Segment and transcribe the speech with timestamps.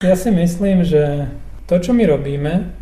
[0.00, 1.28] Ja si myslím, že
[1.68, 2.72] to, čo my robíme,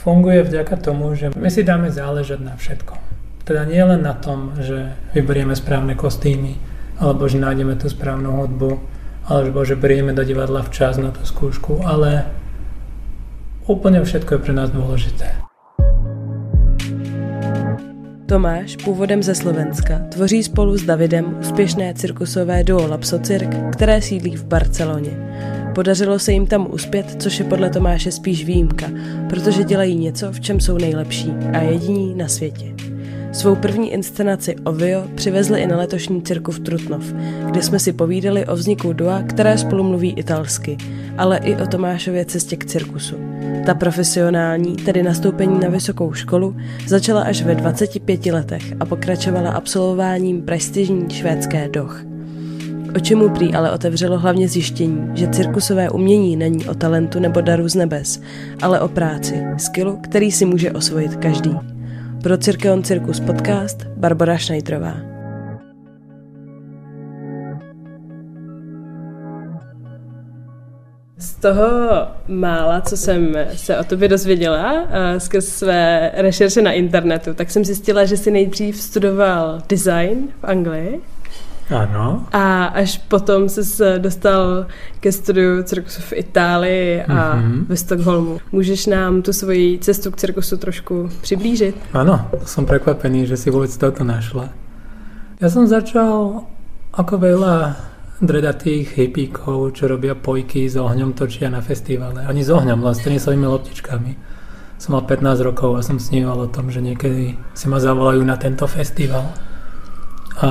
[0.00, 2.96] funguje vďaka tomu, že my si dáme záležať na všetkom.
[3.44, 6.56] Teda nie len na tom, že vyberieme správne kostýmy,
[6.96, 8.80] alebo že nájdeme tú správnu hudbu,
[9.28, 12.32] alebo že berieme do divadla včas na tú skúšku, ale
[13.68, 15.36] úplne všetko je pre nás dôležité.
[18.24, 24.44] Tomáš, původem ze Slovenska, tvoří spolu s Davidem úspěšné cirkusové duo Lapsocirk, které sídlí v
[24.44, 25.12] Barceloně.
[25.74, 28.86] Podařilo se jim tam uspět, což je podle Tomáše spíš výjimka,
[29.28, 32.74] protože dělají něco, v čem jsou nejlepší a jediní na světě.
[33.32, 37.12] Svou první inscenaci Ovio přivezli i na letošní cirku v Trutnov,
[37.50, 40.76] kde jsme si povídali o vzniku dua, které spolu mluví italsky,
[41.18, 43.16] ale i o Tomášově cestě k cirkusu.
[43.66, 46.56] Ta profesionální, tedy nastoupení na vysokou školu,
[46.86, 52.13] začala až ve 25 letech a pokračovala absolvováním prestižní švédské doch.
[52.96, 57.68] Oči mu prý ale otevřelo hlavně zjištění, že cirkusové umění není o talentu nebo daru
[57.68, 58.20] z nebes,
[58.62, 61.56] ale o práci, skillu, který si může osvojit každý.
[62.22, 64.94] Pro Cirkeon Cirkus podcast Barbara Schneiderová.
[71.18, 71.68] Z toho
[72.28, 74.86] mála, co jsem se o tobě dozvěděla
[75.18, 81.00] skrz své rešerše na internetu, tak jsem zjistila, že si nejdřív studoval design v Anglii
[81.70, 82.26] ano.
[82.32, 84.66] A až potom se dostal
[85.00, 87.66] ke studiu cirkusu v Itálii a mm-hmm.
[87.68, 88.38] ve Stockholmu.
[88.52, 91.76] Můžeš nám tu svoji cestu k cirkusu trošku přiblížit?
[91.92, 94.48] Áno, som prekvapený, že si vôbec toto našla.
[95.40, 96.44] Ja som začal
[96.94, 97.76] ako veľa
[98.22, 102.22] dredatých hippíkov, čo robia pojky s ohňom, točia na festivale.
[102.24, 104.12] Ani s ohňom, len s tenisovými loptičkami.
[104.78, 108.38] Som mal 15 rokov a som sníval o tom, že niekedy si ma zavolajú na
[108.38, 109.34] tento festival.
[110.38, 110.50] A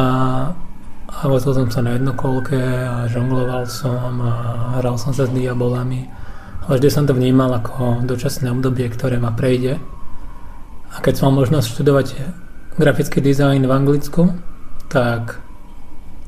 [1.13, 4.33] a vozil som sa na jednokolke a žongloval som a
[4.81, 6.09] hral som sa s diabolami.
[6.65, 9.77] Ale vždy som to vnímal ako dočasné obdobie, ktoré ma prejde.
[10.89, 12.07] A keď som mal možnosť študovať
[12.79, 14.33] grafický dizajn v Anglicku,
[14.89, 15.37] tak,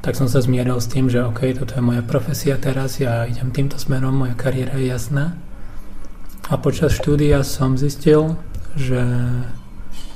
[0.06, 3.50] tak som sa zmieril s tým, že OK, toto je moja profesia teraz, ja idem
[3.50, 5.34] týmto smerom, moja kariéra je jasná.
[6.46, 8.38] A počas štúdia som zistil,
[8.78, 9.02] že,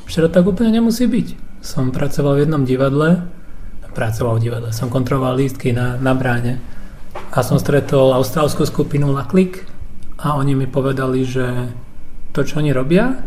[0.06, 1.28] to tak úplne nemusí byť.
[1.66, 3.26] Som pracoval v jednom divadle,
[4.00, 4.72] pracoval v divadle.
[4.72, 6.64] Som kontroloval lístky na, na bráne
[7.36, 9.68] a som stretol austrálskú skupinu Laklik
[10.16, 11.76] a oni mi povedali, že
[12.32, 13.20] to, čo oni robia,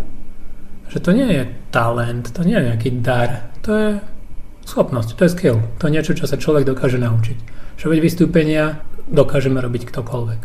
[0.88, 3.91] že to nie je talent, to nie je nejaký dar, to je
[4.65, 7.39] schopnosť, to je skill, to je niečo, čo sa človek dokáže naučiť.
[7.77, 8.65] Že veď vystúpenia
[9.12, 10.41] dokážeme robiť ktokoľvek.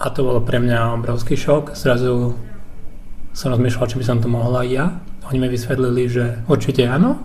[0.00, 1.76] A to bolo pre mňa obrovský šok.
[1.76, 2.32] Zrazu
[3.36, 4.86] som rozmýšľal, či by som to mohla aj ja.
[5.28, 7.20] Oni mi vysvetlili, že určite áno,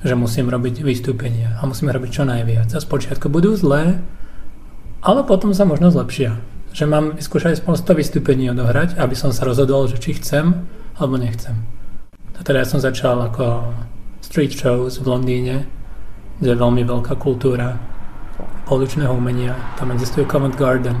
[0.00, 2.72] že musím robiť vystúpenia a musím robiť čo najviac.
[2.72, 4.00] A spočiatku budú zlé,
[5.04, 6.40] ale potom sa možno zlepšia.
[6.72, 10.64] Že mám vyskúšať spôsob vystúpení odohrať, aby som sa rozhodol, že či chcem
[10.96, 11.56] alebo nechcem.
[12.36, 13.76] A teda ja som začal ako
[14.24, 15.68] street shows v Londýne,
[16.40, 17.76] kde je veľmi veľká kultúra
[18.64, 19.52] pouličného umenia.
[19.76, 20.96] Tam existuje Covent Garden,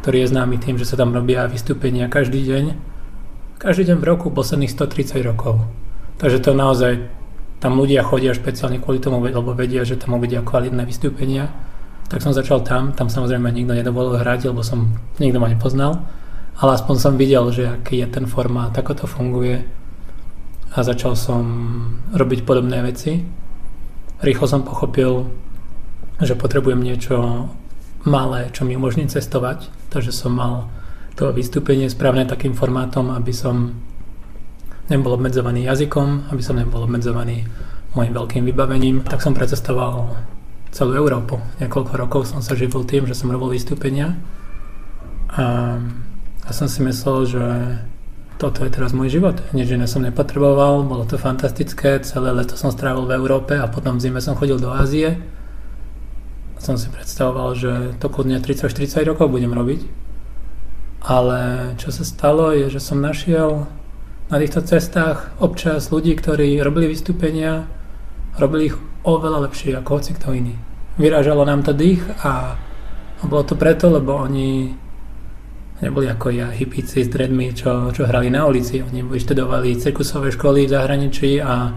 [0.00, 2.64] ktorý je známy tým, že sa tam robia vystúpenia každý deň.
[3.58, 5.66] Každý deň v roku posledných 130 rokov.
[6.22, 7.17] Takže to naozaj
[7.58, 11.50] tam ľudia chodia špeciálne kvôli tomu, lebo vedia, že tam uvidia kvalitné vystúpenia.
[12.08, 16.08] Tak som začal tam, tam samozrejme nikto nedovolil hrať, lebo som nikto ma nepoznal,
[16.56, 19.60] ale aspoň som videl, že aký je ten formát, ako to funguje
[20.72, 21.44] a začal som
[22.16, 23.20] robiť podobné veci.
[24.24, 25.28] Rýchlo som pochopil,
[26.18, 27.48] že potrebujem niečo
[28.08, 30.70] malé, čo mi umožní cestovať, takže som mal
[31.18, 33.74] to vystúpenie správne takým formátom, aby som
[34.88, 37.44] nebol obmedzovaný jazykom, aby som nebol obmedzovaný
[37.96, 40.16] môjim veľkým vybavením, tak som precestoval
[40.72, 41.40] celú Európu.
[41.60, 44.16] Niekoľko rokov som sa živil tým, že som robil vystúpenia
[45.32, 45.76] a
[46.48, 47.44] ja som si myslel, že
[48.40, 49.36] toto je teraz môj život.
[49.52, 53.98] Nič iné som nepotreboval, bolo to fantastické, celé leto som strávil v Európe a potom
[53.98, 55.18] v zime som chodil do Ázie.
[56.56, 59.80] Som si predstavoval, že to kľudne 30-40 rokov budem robiť.
[61.02, 63.66] Ale čo sa stalo je, že som našiel
[64.28, 67.64] na týchto cestách občas ľudí, ktorí robili vystúpenia,
[68.36, 68.76] robili ich
[69.08, 70.54] oveľa lepšie ako hoci kto iný.
[71.00, 72.60] Vyrážalo nám to dých a,
[73.24, 74.68] bolo to preto, lebo oni
[75.80, 78.84] neboli ako ja, hippíci s dreadmi, čo, čo hrali na ulici.
[78.84, 81.72] Oni vyštudovali cirkusové školy v zahraničí a,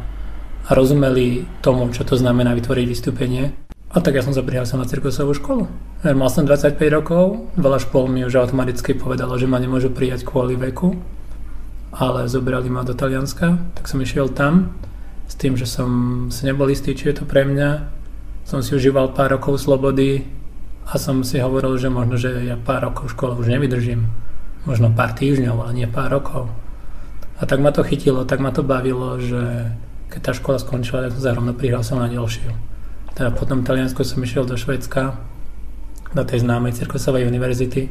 [0.67, 3.53] a rozumeli tomu, čo to znamená vytvoriť vystúpenie.
[3.91, 5.63] A tak ja som sa prihlásil na cirkusovú školu.
[6.03, 10.57] Mal som 25 rokov, veľa škôl mi už automaticky povedalo, že ma nemôžu prijať kvôli
[10.57, 10.97] veku
[11.91, 14.75] ale zobrali ma do Talianska, tak som išiel tam
[15.27, 15.89] s tým, že som
[16.31, 17.87] si nebol istý, či je to pre mňa.
[18.47, 20.27] Som si užíval pár rokov slobody
[20.91, 24.09] A som si hovoril, že možno, že ja pár rokov v už nevydržím.
[24.65, 26.49] Možno pár týždňov, ale nie pár rokov.
[27.39, 29.73] A tak ma to chytilo, tak ma to bavilo, že
[30.11, 32.51] keď tá škola skončila, tak som sa prihlásil na ďalšiu.
[33.15, 35.15] Teda potom v Taliansku som išiel do Švedska,
[36.11, 37.87] do tej známej cirkusovej univerzity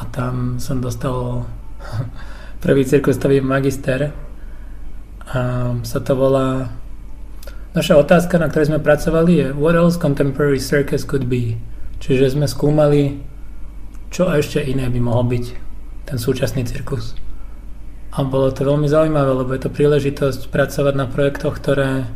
[0.00, 1.44] a tam som dostal
[2.58, 4.10] prvý cirkusový magister
[5.28, 5.40] a
[5.84, 6.72] sa to volá
[7.76, 11.60] Naša otázka, na ktorej sme pracovali je What else contemporary circus could be?
[12.00, 13.22] Čiže sme skúmali,
[14.08, 15.44] čo ešte iné by mohol byť
[16.08, 17.12] ten súčasný cirkus.
[18.16, 22.08] A bolo to veľmi zaujímavé, lebo je to príležitosť pracovať na projektoch, ktoré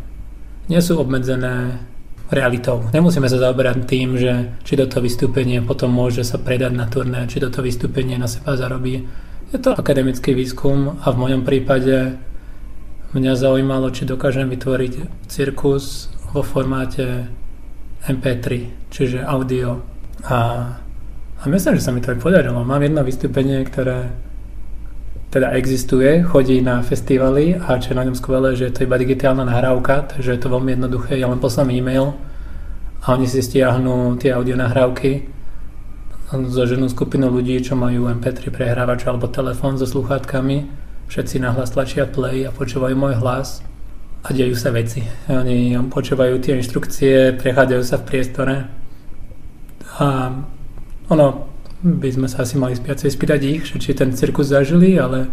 [0.72, 1.84] nie sú obmedzené
[2.32, 2.88] realitou.
[2.90, 7.38] Nemusíme sa zaoberať tým, že či toto vystúpenie potom môže sa predať na turné, či
[7.38, 9.04] toto vystúpenie na seba zarobí.
[9.52, 12.16] Je to akademický výskum a v mojom prípade
[13.12, 17.28] mňa zaujímalo, či dokážem vytvoriť cirkus vo formáte
[18.08, 19.84] MP3, čiže audio.
[20.24, 20.72] A,
[21.36, 22.64] a myslím, že sa mi to aj podarilo.
[22.64, 24.16] Mám jedno vystúpenie, ktoré
[25.28, 28.96] teda existuje, chodí na festivaly a čo je na ňom skvelé, že je to iba
[28.96, 31.20] digitálna nahrávka, takže je to veľmi jednoduché.
[31.20, 32.16] Ja len poslám e-mail
[33.04, 35.41] a oni si stiahnu tie audio nahrávky
[36.32, 40.82] so ženou skupinu ľudí, čo majú MP3 prehrávač alebo telefón so sluchátkami
[41.12, 43.60] všetci nahlas tlačia play a počúvajú môj hlas
[44.24, 45.04] a dejú sa veci.
[45.28, 48.54] Oni počúvajú tie inštrukcie, prechádzajú sa v priestore
[50.00, 50.32] a
[51.12, 51.26] ono,
[51.84, 55.28] by sme sa asi mali viacej spýtať ich, že či ten cirkus zažili, ale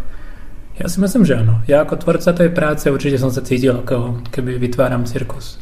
[0.76, 1.64] ja si myslím, že áno.
[1.64, 5.56] Ja ako tvorca tej práce určite som sa cítil, ako keby vytváram cirkus.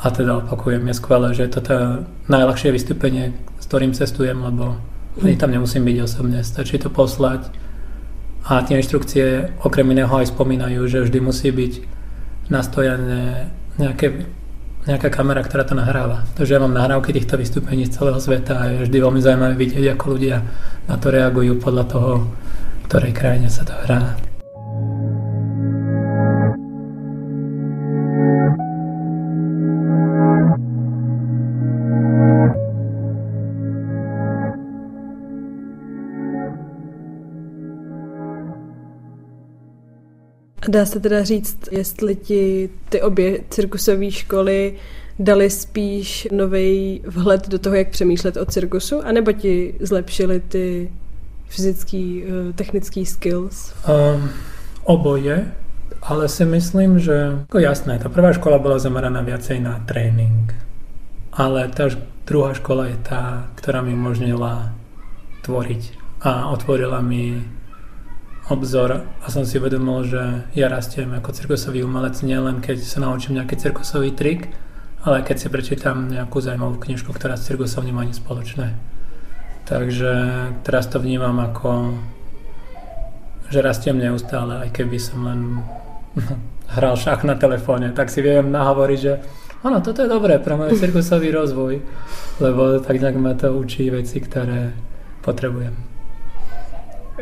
[0.00, 1.78] A teda opakujem, je skvelé, že je to tá
[2.32, 3.36] najľahšie vystúpenie,
[3.72, 4.76] ktorým cestujem, lebo
[5.24, 7.48] ani tam nemusím byť osobne, stačí to poslať
[8.44, 11.72] a tie inštrukcie okrem iného aj spomínajú, že vždy musí byť
[12.52, 13.48] nastojané
[13.80, 14.28] nejaké,
[14.84, 16.28] nejaká kamera, ktorá to nahráva.
[16.36, 19.96] Takže ja mám nahrávky týchto vystúpení z celého sveta a je vždy veľmi zaujímavé vidieť,
[19.96, 20.44] ako ľudia
[20.92, 22.28] na to reagujú podľa toho,
[22.92, 24.31] ktorej krajine sa to hrá.
[40.68, 44.74] Dá se teda říct, jestli ti ty obě cirkusové školy
[45.18, 50.92] dali spíš nový vhled do toho, jak přemýšlet o cirkusu, anebo ti zlepšili ty
[51.46, 53.74] fyzický, eh, technický skills?
[53.88, 54.30] Um,
[54.84, 55.52] oboje,
[56.02, 60.50] ale si myslím, že ako jasné, tá prvá škola bola zameraná viacej na tréning,
[61.30, 61.86] ale tá
[62.26, 64.74] druhá škola je tá, ktorá mi umožnila
[65.46, 65.82] tvoriť
[66.26, 67.38] a otvorila mi
[68.52, 70.22] obzor a som si uvedomil, že
[70.52, 74.52] ja rastiem ako cirkusový umelec nielen keď sa naučím nejaký cirkusový trik,
[75.02, 78.76] ale keď si prečítam nejakú zaujímavú knižku, ktorá s cirkusom nemá nič spoločné.
[79.64, 80.12] Takže
[80.62, 81.96] teraz to vnímam ako,
[83.48, 85.40] že rastiem neustále, aj keby som len
[86.76, 89.12] hral šach na telefóne, tak si viem nahovoriť, že
[89.64, 91.80] áno, toto je dobré pre môj cirkusový rozvoj,
[92.38, 94.76] lebo tak nejak ma to učí veci, ktoré
[95.24, 95.91] potrebujem.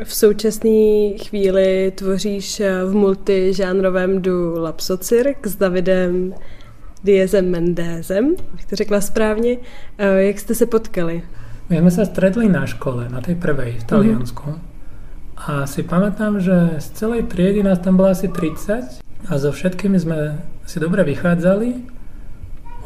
[0.04, 6.34] V současné chvíli tvoříš eh, v multižánrovém du Lapsocirk s Davidem
[7.04, 9.56] Diezem Mendézem, bych to řekla správně.
[9.98, 11.22] Eh, jak jste se potkali?
[11.68, 14.42] My sme sa stretli na škole, na tej prvej v Taliansku.
[14.42, 15.38] Mm-hmm.
[15.46, 20.00] A si pamätám, že z celej triedy nás tam bolo asi 30 a so všetkými
[20.00, 21.68] sme si dobre vychádzali,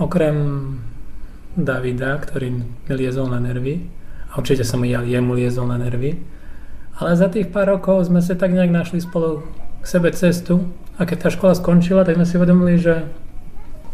[0.02, 0.36] okrem
[1.56, 3.86] Davida, ktorý mi liezol na nervy.
[4.34, 6.33] A určite som ja jemu liezol na nervy.
[6.94, 9.42] Ale za tých pár rokov sme sa tak nejak našli spolu
[9.82, 13.10] k sebe cestu a keď tá škola skončila, tak sme si uvedomili, že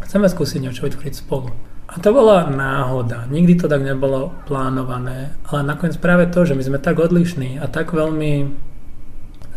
[0.05, 1.49] chceme skúsiť niečo vytvoriť spolu.
[1.91, 3.27] A to bola náhoda.
[3.27, 5.35] Nikdy to tak nebolo plánované.
[5.51, 8.53] Ale nakoniec práve to, že my sme tak odlišní a tak veľmi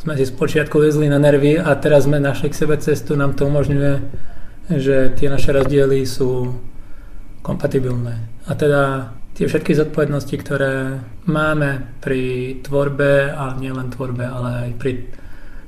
[0.01, 3.47] sme si spočiatku vezli na nervy a teraz sme našli k sebe cestu, nám to
[3.47, 3.93] umožňuje,
[4.75, 6.59] že tie naše rozdiely sú
[7.39, 8.27] kompatibilné.
[8.43, 14.91] A teda tie všetky zodpovednosti, ktoré máme pri tvorbe, a nielen tvorbe, ale aj pri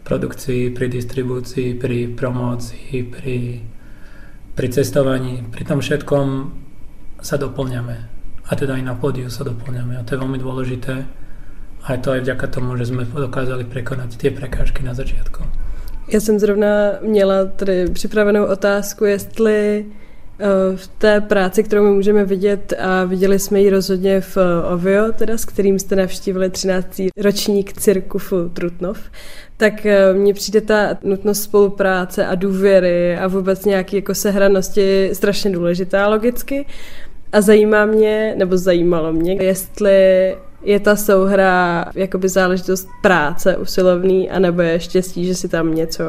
[0.05, 3.38] produkcii, pri distribúcii, pri promócii, pri,
[4.53, 6.27] pri cestovaní, pri tom všetkom
[7.25, 7.98] sa doplňame.
[8.45, 9.98] A teda aj na pódiu sa doplňame.
[9.98, 10.95] A to je veľmi dôležité.
[11.86, 15.41] A je to aj vďaka tomu, že sme dokázali prekonať tie prekážky na začiatku.
[16.07, 16.67] Já jsem zrovna
[17.01, 19.86] měla tady připravenou otázku, jestli
[20.75, 25.12] v té práci, kterou my můžeme vidět a viděli jsme ji rozhodně v eh, Ovio,
[25.12, 27.01] teda, s kterým jste navštívili 13.
[27.18, 29.00] ročník cirkufu Trutnov,
[29.58, 35.51] tak eh, mně přijde ta nutnost spolupráce a důvěry a vůbec nějaké jako sehranosti strašně
[35.51, 36.65] důležitá logicky.
[37.32, 44.62] A zajímá mě, nebo zajímalo mě, jestli je ta souhra jakoby záležitost práce usilovný, anebo
[44.62, 46.04] je štěstí, že si tam něco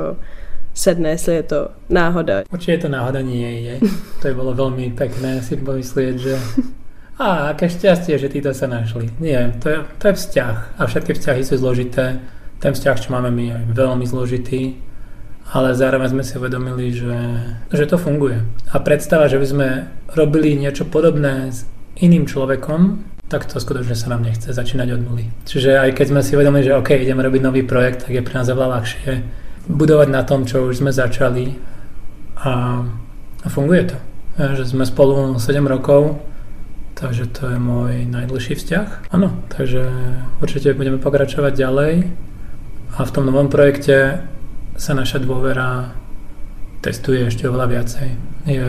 [0.76, 2.44] sedne, jestli je to náhoda.
[2.52, 3.74] Určite to náhoda nie je.
[4.20, 6.36] To je bolo veľmi pekné si pomyslieť, že
[7.24, 9.08] a aké šťastie, že títo sa našli.
[9.16, 12.20] Nie, to je, to je vzťah a všetky vzťahy sú zložité.
[12.60, 14.76] Ten vzťah, čo máme my, je veľmi zložitý,
[15.52, 17.16] ale zároveň sme si uvedomili, že,
[17.72, 18.40] že to funguje.
[18.72, 19.68] A predstava, že by sme
[20.12, 21.68] robili niečo podobné s
[22.00, 25.24] iným človekom, tak to skutočne sa nám nechce začínať od nuly.
[25.44, 28.34] Čiže aj keď sme si uvedomili, že OK, ideme robiť nový projekt, tak je pre
[28.36, 29.12] nás veľa ľahšie
[29.66, 31.58] budovať na tom, čo už sme začali
[32.38, 32.82] a,
[33.42, 33.98] a funguje to.
[34.36, 36.20] Že sme spolu 7 rokov,
[36.94, 39.10] takže to je môj najdlhší vzťah.
[39.10, 39.88] Áno, takže
[40.38, 41.92] určite budeme pokračovať ďalej
[42.96, 44.24] a v tom novom projekte
[44.76, 45.96] sa naša dôvera
[46.84, 48.08] testuje ešte oveľa viacej.
[48.46, 48.68] Je,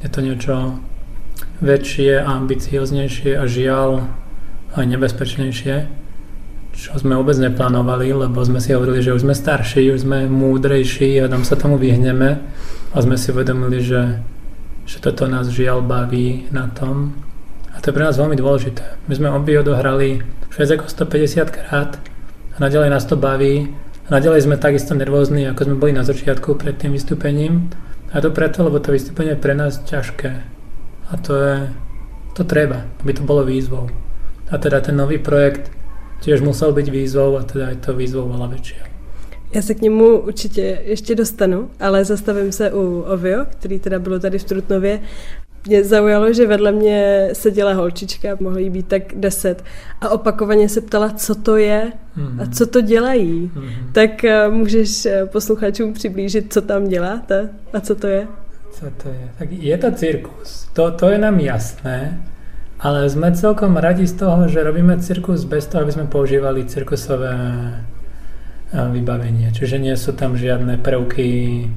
[0.00, 0.54] je to niečo
[1.62, 4.06] väčšie, ambicioznejšie a žiaľ
[4.72, 6.01] aj nebezpečnejšie
[6.72, 11.20] čo sme vôbec neplánovali, lebo sme si hovorili, že už sme starší, už sme múdrejší
[11.20, 12.40] a tam sa tomu vyhneme.
[12.92, 14.20] A sme si uvedomili, že,
[14.88, 17.16] že toto nás žiaľ baví na tom.
[17.72, 18.84] A to je pre nás veľmi dôležité.
[19.08, 20.20] My sme obi odohrali
[20.52, 21.96] viac ako 150 krát
[22.52, 23.72] a naďalej nás to baví.
[24.12, 27.72] A sme takisto nervózni, ako sme boli na začiatku pred tým vystúpením.
[28.12, 30.32] A to preto, lebo to vystúpenie je pre nás ťažké.
[31.08, 31.56] A to je,
[32.36, 33.88] to treba, aby to bolo výzvou.
[34.52, 35.72] A teda ten nový projekt
[36.22, 38.82] tiež musel byť výzvou a teda je to výzvou veľa väčšia.
[39.54, 44.18] Já se k němu určitě ještě dostanu, ale zastavím se u Ovio, který teda bylo
[44.18, 45.00] tady v Trutnově.
[45.66, 49.64] Mě zaujalo, že vedle mě seděla holčička, mohlo jí být tak deset,
[50.00, 51.92] a opakovaně se ptala, co to je
[52.42, 53.50] a co to dělají.
[53.54, 53.92] Mm-hmm.
[53.92, 58.26] Tak eh, můžeš eh, posluchačům přiblížit, co tam děláte a co to je?
[58.72, 59.30] Co to je?
[59.38, 60.68] Tak je to cirkus.
[60.72, 62.22] To, to je nám jasné.
[62.82, 67.30] Ale sme celkom radi z toho, že robíme cirkus bez toho, aby sme používali cirkusové
[68.74, 69.54] vybavenie.
[69.54, 71.70] Čiže nie sú tam žiadne prvky,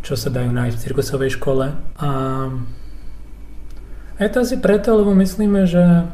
[0.00, 1.76] čo sa dajú nájsť v cirkusovej škole.
[2.00, 2.08] A
[4.16, 6.08] je to asi preto, lebo myslíme, že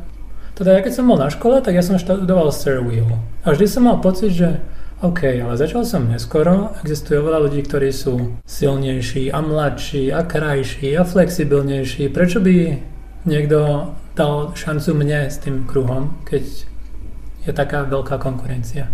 [0.58, 3.06] teda ja keď som bol na škole, tak ja som študoval Sir Wheel.
[3.46, 4.58] A vždy som mal pocit, že
[5.04, 10.96] OK, ale začal som neskoro, existuje oveľa ľudí, ktorí sú silnejší a mladší a krajší
[10.96, 12.08] a flexibilnejší.
[12.08, 12.54] Prečo by
[13.28, 16.42] niekto dal šancu mne s tým kruhom, keď
[17.44, 18.88] je taká veľká konkurencia.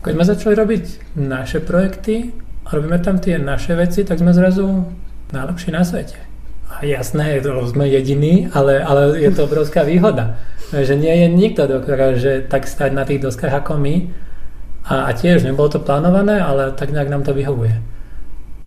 [0.00, 0.84] Keď sme začali robiť
[1.20, 2.32] naše projekty
[2.66, 4.88] a robíme tam tie naše veci, tak sme zrazu
[5.30, 6.18] najlepší na svete.
[6.72, 10.40] A jasné, sme jediní, ale, ale je to obrovská výhoda.
[10.74, 14.10] Že nie je nikto dokáže tak stať na tých doskách ako my.
[14.84, 17.78] A, a tiež nebolo to plánované, ale tak nejak nám to vyhovuje.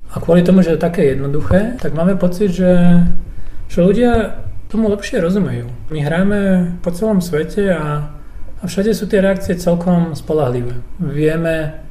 [0.07, 3.03] A kvôli tomu, že je také jednoduché, tak máme pocit, že,
[3.67, 5.71] že ľudia tomu lepšie rozumejú.
[5.91, 6.39] My hráme
[6.83, 8.11] po celom svete a,
[8.59, 10.83] a všade sú tie reakcie celkom spolahlivé.
[10.99, 11.83] Vieme,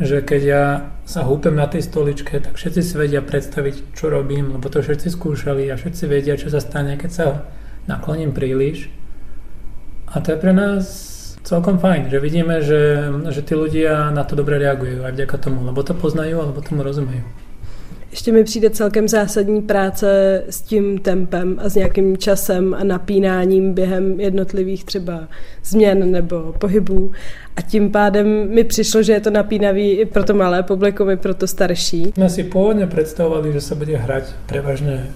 [0.00, 0.64] že keď ja
[1.06, 5.12] sa húpem na tej stoličke, tak všetci si vedia predstaviť, čo robím, lebo to všetci
[5.12, 7.26] skúšali a všetci vedia, čo sa stane, keď sa
[7.86, 8.90] nakloním príliš.
[10.10, 10.84] A to je pre nás
[11.46, 15.62] celkom fajn, že vidíme, že, že tí ľudia na to dobre reagujú aj vďaka tomu,
[15.62, 17.22] lebo to poznajú alebo tomu rozumejú.
[18.16, 23.74] Ještě mi přijde celkem zásadní práce s tím tempem a s nějakým časem a napínáním
[23.74, 25.28] během jednotlivých třeba
[25.64, 27.12] změn nebo pohybů.
[27.56, 31.16] A tím pádem mi přišlo, že je to napínavý i pro to malé publikum, i
[31.16, 32.12] pro to starší.
[32.14, 35.06] Jsme si původně představovali, že se bude hrať prevažně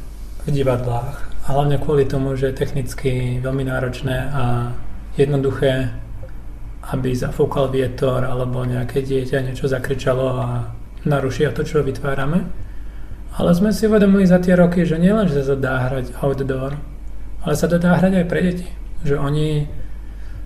[0.47, 1.33] v divadlách.
[1.45, 4.73] A hlavně kvůli tomu, že je technicky velmi náročné a
[5.17, 5.91] jednoduché,
[6.83, 12.70] aby zafoukal vietor alebo nejaké dieťa niečo zakričalo a narušia to, čo vytvárame.
[13.37, 16.75] Ale sme si uvedomili za tie roky, že nielen, že sa dá hrať outdoor,
[17.47, 18.69] ale sa to dá hrať aj pre deti.
[19.07, 19.49] Že oni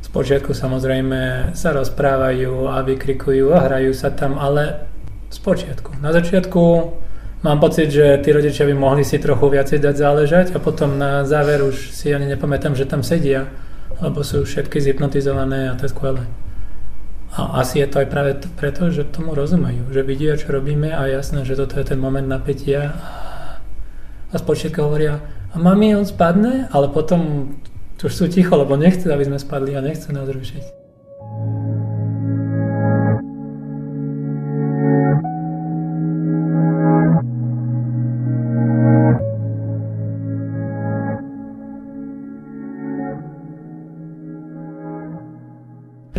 [0.05, 4.85] z počiatku samozrejme sa rozprávajú a vykrikujú a hrajú sa tam, ale
[5.33, 5.97] z počiatku.
[6.05, 6.63] Na začiatku
[7.41, 11.25] mám pocit, že tí rodičia by mohli si trochu viacej dať záležať a potom na
[11.25, 13.49] záver už si ani nepamätám, že tam sedia,
[14.05, 16.23] lebo sú všetky zhypnotizované a to je skvelé.
[17.35, 21.11] A asi je to aj práve preto, že tomu rozumejú, že vidia, čo robíme a
[21.11, 22.95] jasné, že toto je ten moment napätia
[24.31, 25.19] a spočiatka hovoria,
[25.55, 27.55] a mami, on spadne, ale potom
[28.05, 30.84] už sú ticho, lebo nechce, aby sme spadli a nechce nás rušiť.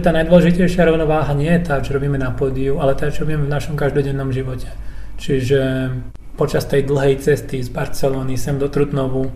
[0.05, 3.53] Tá najdôležitejšia rovnováha nie je tá, čo robíme na pódiu, ale tá, čo robíme v
[3.53, 4.69] našom každodennom živote.
[5.17, 5.89] Čiže
[6.37, 9.33] počas tej dlhej cesty z Barcelony sem do Trutnovu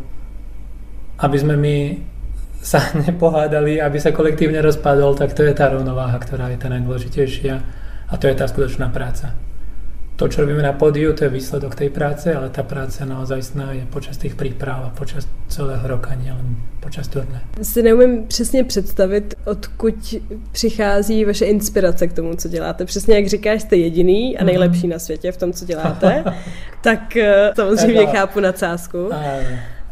[1.20, 1.76] aby sme my
[2.60, 7.56] sa nepohádali, aby sa kolektívne rozpadol, tak to je tá rovnováha, ktorá je tá najdôležitejšia
[8.10, 9.49] a to je tá skutočná práca
[10.20, 13.88] to, čo robíme na pódiu, to je výsledok tej práce, ale tá práca naozaj je
[13.88, 17.40] počas tých príprav a počas celého roka, nielen počas turné.
[17.62, 19.96] Si neumím přesně představit, odkud
[20.52, 22.86] přichází vaše inspirace k tomu, co děláte.
[22.86, 24.92] Přesně jak říkáš, jste jediný a nejlepší mm.
[24.92, 26.24] na světě v tom, co děláte,
[26.84, 29.10] tak eh, samozřejmě chápu nadsázku.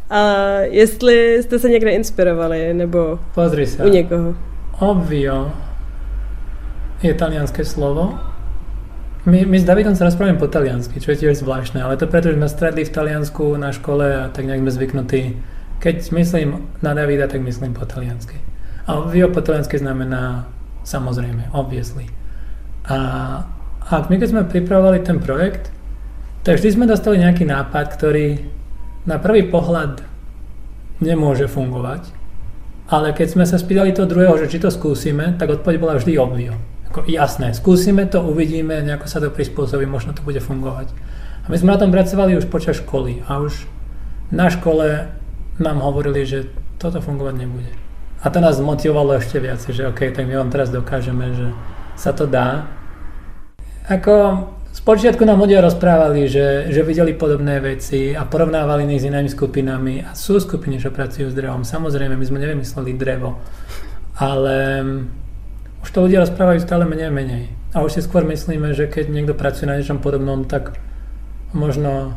[0.10, 0.24] A
[0.60, 3.84] jestli jste se někde inspirovali, nebo Pozri sa.
[3.84, 4.36] u někoho?
[4.80, 5.52] Obvio
[7.04, 8.20] je talianské slovo,
[9.28, 12.32] my, my s Davidom sa rozprávame po taliansky, čo je tiež zvláštne, ale to preto,
[12.32, 15.22] že sme stredli v Taliansku na škole a tak nejak sme zvyknutí.
[15.84, 18.40] Keď myslím na Davida, tak myslím po taliansky.
[18.88, 20.48] A obvio po taliansky znamená
[20.88, 22.08] samozrejme, obviously.
[22.88, 22.98] A,
[23.84, 25.76] a my keď sme pripravovali ten projekt,
[26.48, 28.40] tak vždy sme dostali nejaký nápad, ktorý
[29.04, 30.08] na prvý pohľad
[31.04, 32.16] nemôže fungovať,
[32.88, 36.16] ale keď sme sa spýtali toho druhého, že či to skúsime, tak odpoveď bola vždy
[36.16, 36.56] obvio.
[36.88, 40.88] Ako jasné, skúsime to, uvidíme, nejako sa to prispôsobí, možno to bude fungovať.
[41.44, 43.68] A my sme na tom pracovali už počas školy a už
[44.32, 45.12] na škole
[45.60, 47.72] nám hovorili, že toto fungovať nebude.
[48.24, 51.48] A to nás motivovalo ešte viac, že OK, tak my vám teraz dokážeme, že
[51.96, 52.66] sa to dá.
[53.88, 59.26] Ako Spočiatku nám ľudia rozprávali, že, že videli podobné veci a porovnávali ich s inými
[59.26, 61.66] skupinami a sú skupiny, čo pracujú s drevom.
[61.66, 63.42] Samozrejme, my sme nevymysleli drevo,
[64.22, 64.86] ale
[65.88, 67.48] už to ľudia rozprávajú stále menej menej.
[67.72, 70.76] A už si skôr myslíme, že keď niekto pracuje na niečom podobnom, tak
[71.56, 72.12] možno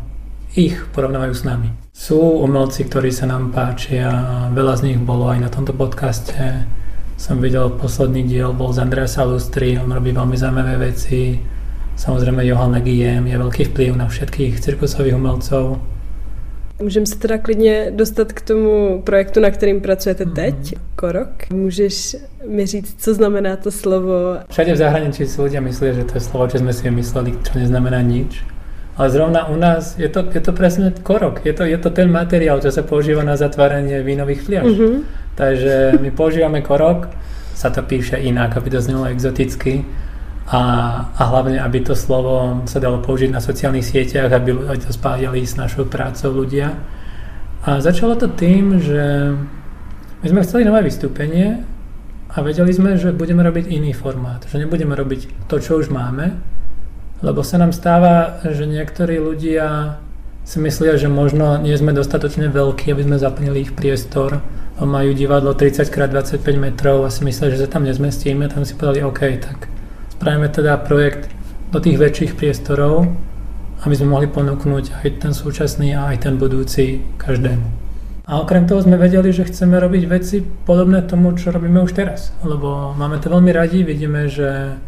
[0.59, 1.71] ich porovnávajú s nami.
[1.95, 4.11] Sú umelci, ktorí sa nám páčia
[4.51, 6.67] veľa z nich bolo aj na tomto podcaste.
[7.15, 11.39] Som videl posledný diel, bol z Andreasa Lustri, on robí veľmi zaujímavé veci.
[11.95, 15.79] Samozrejme Johan Legiem je veľký vplyv na všetkých cirkusových umelcov.
[16.83, 20.35] Můžeme se teda klidně dostat k tomu projektu, na kterým pracujete mm-hmm.
[20.35, 21.29] teď, Korok.
[21.53, 22.17] Můžeš
[22.49, 24.37] mi říct, co znamená to slovo?
[24.53, 27.57] Všade v zahraničí si ľudia myslia, že to je slovo, čo sme si vymysleli, čo
[27.57, 28.45] neznamená nič.
[29.01, 31.41] Ale zrovna u nás je to, je to presne korok.
[31.41, 34.77] Je to, je to ten materiál, čo sa používa na zatváranie vínových fliaž.
[34.77, 34.97] Mm-hmm.
[35.41, 37.09] Takže my používame korok,
[37.57, 39.89] sa to píše inak, aby to znelo exoticky
[40.53, 40.61] a,
[41.17, 45.57] a hlavne, aby to slovo sa dalo použiť na sociálnych sieťach, aby to spájali s
[45.57, 46.77] našou prácou ľudia.
[47.65, 49.33] A začalo to tým, že
[50.21, 51.65] my sme chceli nové vystúpenie
[52.31, 56.37] a vedeli sme, že budeme robiť iný formát, že nebudeme robiť to, čo už máme,
[57.25, 59.99] lebo sa nám stáva, že niektorí ľudia
[60.45, 64.41] si myslia, že možno nie sme dostatočne veľkí, aby sme zaplnili ich priestor,
[64.81, 69.21] majú divadlo 30x25 metrov a si myslia, že sa tam nezmestíme, tam si povedali, OK,
[69.37, 69.59] tak
[70.21, 71.33] Spravíme teda projekt
[71.73, 73.09] do tých väčších priestorov,
[73.89, 77.80] aby sme mohli ponúknuť aj ten súčasný a aj ten budúci každému.
[78.31, 82.31] A okrem toho sme vedeli, že chceme robiť veci podobné tomu, čo robíme už teraz.
[82.47, 84.79] Lebo máme to veľmi radi, vidíme, že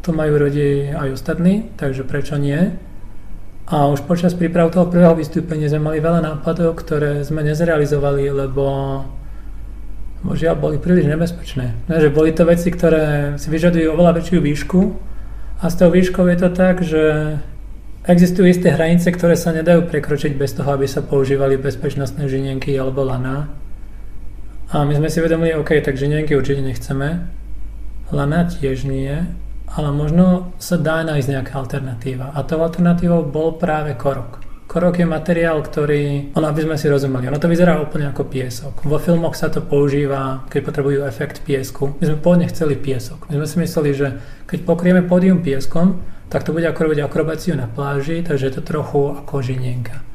[0.00, 2.72] to majú radi aj ostatní, takže prečo nie?
[3.68, 8.64] A už počas príprav toho prvého vystúpenia sme mali veľa nápadov, ktoré sme nezrealizovali, lebo
[10.24, 11.84] božiaľ boli príliš nebezpečné.
[11.84, 14.80] Ne, boli to veci, ktoré si vyžadujú oveľa väčšiu výšku
[15.60, 17.36] a s tou výškou je to tak, že
[18.10, 23.06] existujú isté hranice, ktoré sa nedajú prekročiť bez toho, aby sa používali bezpečnostné žinienky alebo
[23.06, 23.50] lana.
[24.70, 27.26] A my sme si vedomili, OK, tak žinienky určite nechceme,
[28.14, 29.14] lana tiež nie,
[29.70, 32.34] ale možno sa dá nájsť nejaká alternatíva.
[32.34, 34.49] A tou alternatívou bol práve korok.
[34.70, 38.86] Korok je materiál, ktorý, ono aby sme si rozumeli, ono to vyzerá úplne ako piesok.
[38.86, 41.98] Vo filmoch sa to používa, keď potrebujú efekt piesku.
[41.98, 43.26] My sme pôvodne chceli piesok.
[43.26, 45.98] My sme si mysleli, že keď pokrieme pódium pieskom,
[46.30, 50.06] tak to bude ako robiť akrobáciu na pláži, takže je to trochu ako žinienka.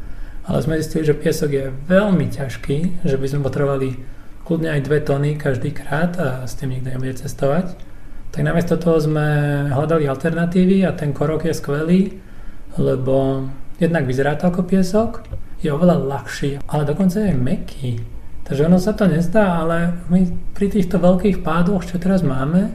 [0.47, 3.99] Ale sme zistili, že piesok je veľmi ťažký, že by sme potrebovali
[4.47, 7.75] kľudne aj dve tony každý krát a s tým nikto nebude cestovať.
[8.31, 9.27] Tak namiesto toho sme
[9.67, 12.01] hľadali alternatívy a ten korok je skvelý,
[12.79, 13.43] lebo
[13.79, 15.27] Jednak vyzerá to ako piesok,
[15.59, 17.91] je oveľa ľahší, ale dokonca je meký.
[18.45, 22.71] Takže ono sa to nezdá, ale my pri týchto veľkých pádoch, čo teraz máme,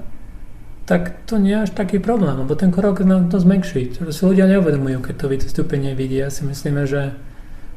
[0.85, 3.95] tak to nie je až taký problém, lebo ten krok nám to zmenší.
[3.95, 6.27] To si ľudia neuvedomujú, keď to vystúpenie vidia.
[6.35, 7.15] Si myslíme, že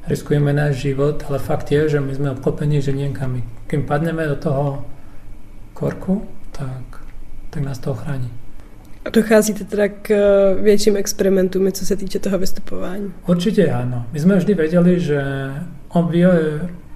[0.09, 3.69] riskujeme náš život, ale fakt je, že my sme obklopení ženienkami.
[3.69, 4.89] Keď padneme do toho
[5.77, 7.05] korku, tak,
[7.53, 8.42] tak nás to ochrání.
[9.05, 13.13] A docházíte teda k eh, větším experimentům, co se týče toho vystupování?
[13.27, 14.07] Určite áno.
[14.15, 15.19] My sme vždy vedeli, že
[15.91, 16.51] obvio je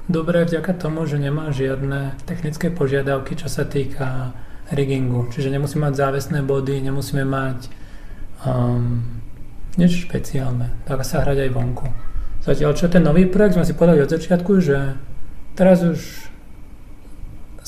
[0.08, 4.32] dobré vďaka tomu, že nemá žiadne technické požiadavky, čo sa týka
[4.72, 5.28] riggingu.
[5.36, 7.67] Čiže nemusíme mať závesné body, nemusíme mať
[8.48, 9.04] um,
[9.76, 10.72] niečo špeciálne.
[10.88, 11.88] Dá sa hrať aj vonku.
[12.48, 14.96] Zatiaľ, čo ten nový projekt sme si povedali od začiatku, že
[15.60, 16.32] teraz už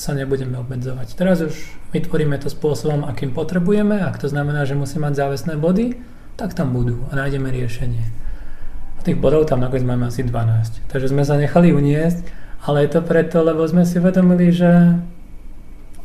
[0.00, 1.12] sa nebudeme obmedzovať.
[1.12, 1.52] Teraz už
[1.92, 4.00] vytvoríme to spôsobom, akým potrebujeme.
[4.00, 6.00] Ak to znamená, že musí mať záväzné body,
[6.40, 8.00] tak tam budú a nájdeme riešenie.
[8.96, 10.88] A tých bodov tam nakoniec máme asi 12.
[10.88, 12.24] Takže sme sa nechali uniesť,
[12.64, 14.96] ale je to preto, lebo sme si uvedomili, že,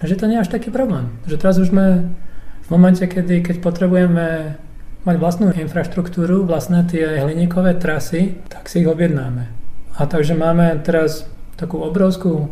[0.03, 1.15] že to nie je až taký problém.
[1.23, 2.11] Že teraz už sme
[2.67, 4.59] v momente, kedy, keď potrebujeme
[5.07, 9.47] mať vlastnú infraštruktúru, vlastné tie hliníkové trasy, tak si ich objednáme.
[9.95, 12.51] A takže máme teraz takú obrovskú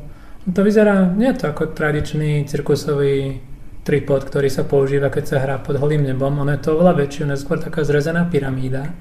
[0.51, 3.39] to vyzerá, nie je to ako tradičný cirkusový
[3.87, 6.35] tripod, ktorý sa používa, keď sa hrá pod holým nebom.
[6.39, 8.91] Ono je to oveľa väčšie, ono je skôr taká zrezená pyramída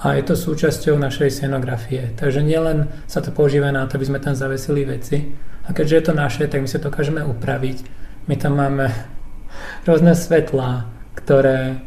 [0.00, 2.16] a je to súčasťou našej scenografie.
[2.16, 5.32] Takže nielen sa to používa na to, aby sme tam zavesili veci,
[5.62, 7.78] a keďže je to naše, tak my sa to dokážeme upraviť.
[8.26, 8.90] My tam máme
[9.88, 11.84] rôzne svetlá, ktoré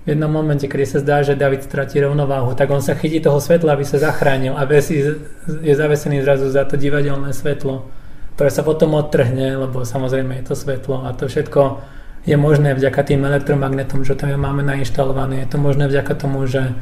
[0.00, 3.36] v jednom momente, kedy sa zdá, že David stratí rovnováhu, tak on sa chytí toho
[3.36, 4.96] svetla, aby sa zachránil a Vesí
[5.60, 7.84] je zavesený zrazu za to divadelné svetlo,
[8.36, 11.84] ktoré sa potom odtrhne, lebo samozrejme je to svetlo a to všetko
[12.24, 15.44] je možné vďaka tým elektromagnetom, že tam máme nainštalované.
[15.44, 16.76] Je to možné vďaka tomu, že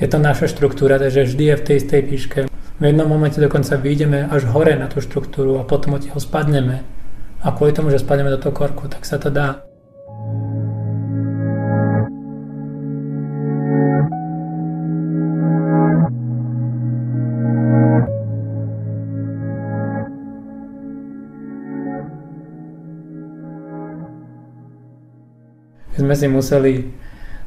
[0.00, 2.40] je to naša štruktúra, takže vždy je v tej istej výške.
[2.80, 6.80] V jednom momente dokonca vyjdeme až hore na tú štruktúru a potom od ho spadneme.
[7.44, 9.69] A kvôli tomu, že spadneme do toho korku, tak sa to dá.
[26.10, 26.72] Sme si museli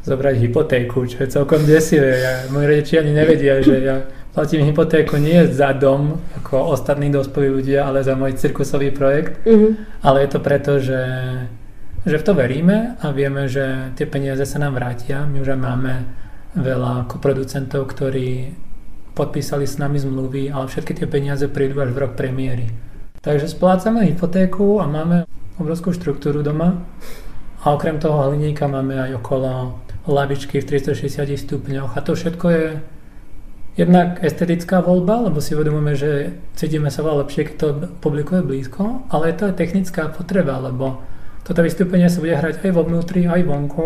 [0.08, 2.24] zobrať hypotéku, čo je celkom desivé.
[2.24, 7.52] Ja, moji rodičia ani nevedia, že ja platím hypotéku nie za dom, ako ostatní dospelí
[7.52, 9.44] ľudia, ale za môj cirkusový projekt.
[9.44, 10.00] Mm-hmm.
[10.00, 11.04] Ale je to preto, že,
[12.08, 15.28] že v to veríme a vieme, že tie peniaze sa nám vrátia.
[15.28, 16.08] My už máme
[16.56, 18.56] veľa producentov, ktorí
[19.12, 22.72] podpísali s nami zmluvy, ale všetky tie peniaze prídu až v rok premiéry.
[23.20, 25.28] Takže splácame hypotéku a máme
[25.60, 26.80] obrovskú štruktúru doma
[27.64, 32.66] a okrem toho hliníka máme aj okolo lavičky v 360 stupňoch a to všetko je
[33.80, 36.12] jednak estetická voľba, lebo si uvedomujeme, že
[36.54, 37.68] cítime sa veľa lepšie, keď to
[38.04, 41.02] publikuje blízko, ale je to aj technická potreba, lebo
[41.48, 43.86] toto vystúpenie sa bude hrať aj vo vnútri, aj vonku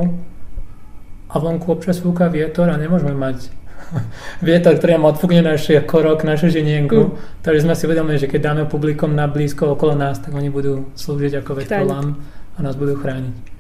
[1.32, 3.54] a vonku občas fúka vietor a nemôžeme mať
[4.48, 6.98] vietor, nám odfúkne náš korok, našu ženienku.
[6.98, 7.12] Mm.
[7.46, 10.92] Takže sme si uvedomili, že keď dáme publikom na blízko okolo nás, tak oni budú
[11.00, 12.20] slúžiť ako vetrolám
[12.58, 13.57] a nás budú chrániť.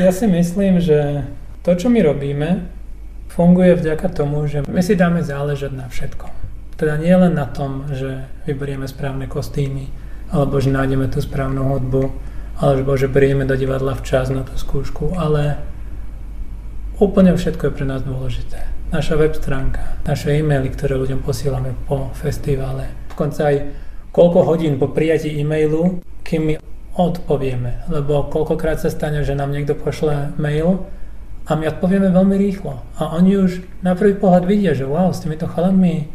[0.00, 1.24] Ja si myslím, že
[1.64, 2.68] to, čo my robíme,
[3.32, 6.28] funguje vďaka tomu, že my si dáme záležať na všetko.
[6.76, 9.88] Teda nie len na tom, že vyberieme správne kostýmy,
[10.32, 12.12] alebo že nájdeme tú správnu hudbu,
[12.60, 15.56] alebo že prídeme do divadla včas na tú skúšku, ale
[17.00, 18.68] úplne všetko je pre nás dôležité.
[18.92, 23.56] Naša web stránka, naše e-maily, ktoré ľuďom posielame po festivale, dokonca aj
[24.12, 26.54] koľko hodín po prijatí e-mailu, kým my
[26.92, 30.84] odpovieme, lebo koľkokrát sa stane, že nám niekto pošle mail
[31.48, 32.84] a my odpovieme veľmi rýchlo.
[33.00, 36.12] A oni už na prvý pohľad vidia, že wow, s týmito chalanmi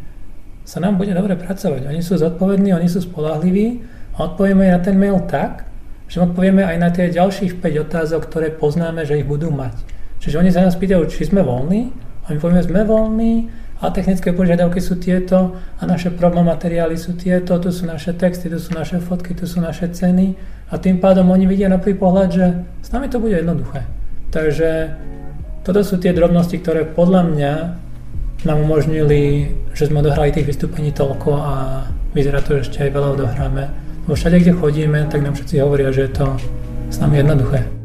[0.68, 1.90] sa nám bude dobre pracovať.
[1.90, 3.82] Oni sú zodpovední, oni sú spolahliví
[4.16, 5.66] a odpovieme na ten mail tak,
[6.08, 9.76] že odpovieme aj na tie ďalších 5 otázok, ktoré poznáme, že ich budú mať.
[10.24, 11.92] Čiže oni sa nás pýtajú, či sme voľní
[12.26, 13.34] a my povieme, sme voľní
[13.78, 18.58] a technické požiadavky sú tieto a naše materiály sú tieto, tu sú naše texty, tu
[18.58, 20.34] sú naše fotky, tu sú naše ceny
[20.72, 22.46] a tým pádom oni vidia na prvý pohľad, že
[22.82, 23.86] s nami to bude jednoduché.
[24.34, 24.98] Takže
[25.62, 27.54] toto sú tie drobnosti, ktoré podľa mňa
[28.46, 31.54] nám umožnili, že sme odohrali tých vystúpení toľko a
[32.14, 33.64] vyzerá to, že ešte aj veľa odohráme.
[34.06, 36.26] Lebo všade, kde chodíme, tak nám všetci hovoria, že je to
[36.90, 37.77] s nami jednoduché.